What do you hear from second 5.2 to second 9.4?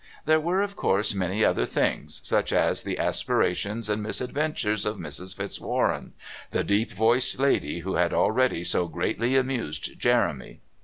Fitzwarren, the deep voiced lady who had already so greatly